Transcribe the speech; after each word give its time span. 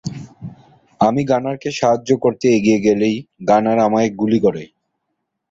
আমি 1.01 1.21
গানারকে 1.29 1.69
সাহায্য 1.79 2.09
করতে 2.23 2.45
এগিয়ে 2.57 2.79
গেলেই 2.85 3.15
গানার 3.49 3.77
আমায় 3.79 4.09
গুলি 4.19 4.39
করে। 4.45 4.63